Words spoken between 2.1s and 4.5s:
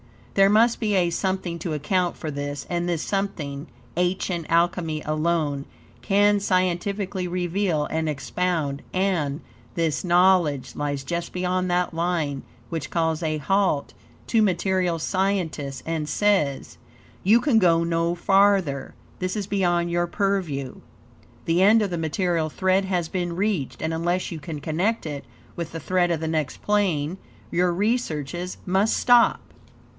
for this, and this something, ancient